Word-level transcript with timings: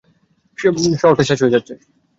শহরটা 0.99 1.23
শেষ 1.29 1.39
হয়ে 1.41 1.53
যাচ্ছে। 1.55 1.73